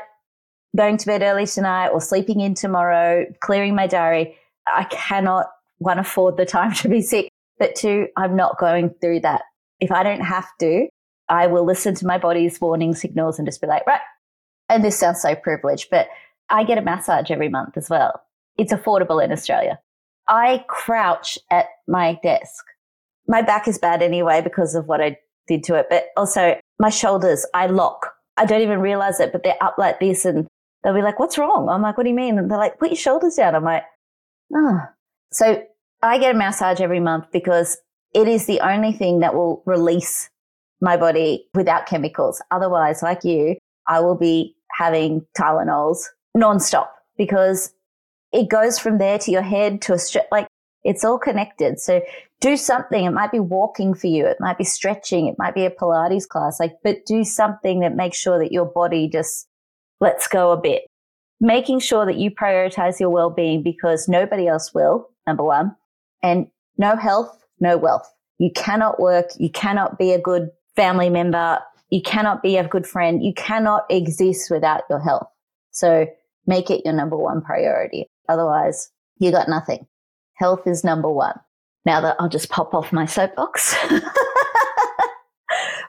[0.76, 4.34] Going to bed early tonight or sleeping in tomorrow, clearing my diary.
[4.66, 5.46] I cannot,
[5.78, 9.42] one, afford the time to be sick, but two, I'm not going through that.
[9.78, 10.88] If I don't have to,
[11.28, 14.00] I will listen to my body's warning signals and just be like, right.
[14.68, 16.08] And this sounds so privileged, but
[16.50, 18.22] I get a massage every month as well.
[18.56, 19.78] It's affordable in Australia.
[20.28, 22.64] I crouch at my desk
[23.26, 26.90] my back is bad anyway because of what I did to it, but also my
[26.90, 28.12] shoulders, I lock.
[28.36, 30.46] I don't even realize it, but they're up like this and
[30.82, 31.68] they'll be like, what's wrong?
[31.68, 32.38] I'm like, what do you mean?
[32.38, 33.54] And they're like, put your shoulders down.
[33.54, 33.84] I'm like,
[34.54, 34.80] oh.
[35.32, 35.62] So
[36.02, 37.78] I get a massage every month because
[38.14, 40.30] it is the only thing that will release
[40.84, 42.42] my body without chemicals.
[42.50, 43.56] Otherwise, like you,
[43.88, 46.04] I will be having Tylenols
[46.36, 47.72] nonstop because
[48.32, 50.46] it goes from there to your head to a straight, like
[50.84, 51.80] it's all connected.
[51.80, 52.02] So
[52.40, 53.04] do something.
[53.04, 54.26] It might be walking for you.
[54.26, 55.26] It might be stretching.
[55.26, 56.60] It might be a Pilates class.
[56.60, 59.48] Like, but do something that makes sure that your body just
[60.00, 60.82] lets go a bit.
[61.40, 65.74] Making sure that you prioritize your well-being because nobody else will, number one.
[66.22, 68.12] And no health, no wealth.
[68.38, 69.30] You cannot work.
[69.38, 71.60] You cannot be a good family member.
[71.90, 73.24] You cannot be a good friend.
[73.24, 75.28] You cannot exist without your health.
[75.70, 76.06] So
[76.46, 78.06] make it your number one priority.
[78.28, 79.86] Otherwise, you got nothing.
[80.34, 81.38] Health is number one.
[81.84, 83.76] Now that I'll just pop off my soapbox.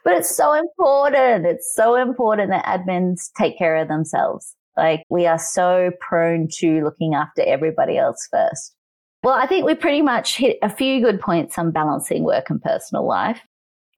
[0.03, 1.45] but it's so important.
[1.45, 4.55] It's so important that admins take care of themselves.
[4.77, 8.75] Like we are so prone to looking after everybody else first.
[9.23, 12.61] Well, I think we pretty much hit a few good points on balancing work and
[12.61, 13.41] personal life.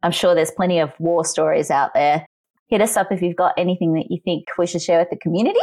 [0.04, 2.26] I'm sure there's plenty of war stories out there.
[2.68, 5.18] Hit us up if you've got anything that you think we should share with the
[5.18, 5.60] community.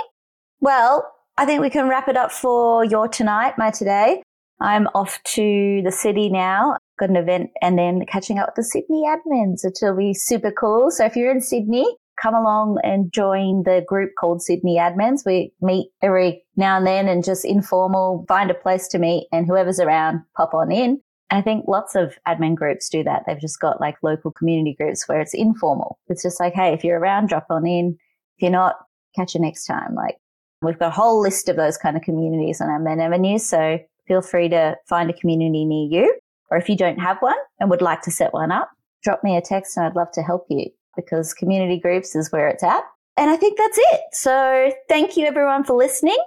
[0.61, 4.23] Well, I think we can wrap it up for your tonight, my today.
[4.61, 6.77] I'm off to the city now.
[6.99, 10.53] Got an event and then catching up with the Sydney admins, which will be super
[10.53, 10.91] cool.
[10.91, 11.87] So if you're in Sydney,
[12.23, 15.27] come along and join the group called Sydney Admins.
[15.27, 19.47] We meet every now and then and just informal, find a place to meet and
[19.47, 21.01] whoever's around, pop on in.
[21.31, 23.23] I think lots of admin groups do that.
[23.27, 25.99] They've just got like local community groups where it's informal.
[26.09, 27.97] It's just like, hey, if you're around, drop on in.
[28.37, 28.77] If you're not,
[29.17, 29.95] catch you next time.
[29.95, 30.17] Like
[30.63, 33.39] we've got a whole list of those kind of communities on Admin Avenue.
[33.39, 36.19] So feel free to find a community near you.
[36.51, 38.71] Or if you don't have one and would like to set one up,
[39.03, 40.67] drop me a text and I'd love to help you
[40.97, 42.85] because community groups is where it's at.
[43.17, 44.01] And I think that's it.
[44.13, 46.19] So thank you everyone for listening.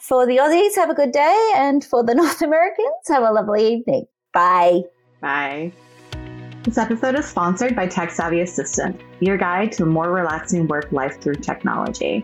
[0.00, 1.52] For the Aussies, have a good day.
[1.56, 4.06] And for the North Americans, have a lovely evening.
[4.36, 4.84] Bye.
[5.22, 5.72] Bye.
[6.62, 10.92] This episode is sponsored by Tech Savvy Assistant, your guide to a more relaxing work
[10.92, 12.22] life through technology.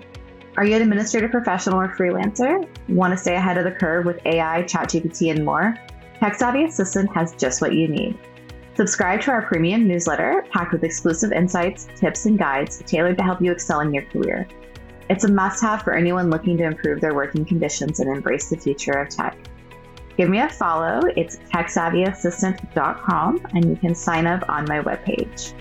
[0.58, 2.68] Are you an administrative professional or freelancer?
[2.90, 5.74] Want to stay ahead of the curve with AI, ChatGPT, and more?
[6.20, 8.18] Tech Savvy Assistant has just what you need.
[8.76, 13.40] Subscribe to our premium newsletter packed with exclusive insights, tips, and guides tailored to help
[13.40, 14.46] you excel in your career.
[15.08, 18.58] It's a must have for anyone looking to improve their working conditions and embrace the
[18.58, 19.34] future of tech.
[20.16, 21.00] Give me a follow.
[21.16, 25.54] It's techsavvyassistant.com and you can sign up on my webpage.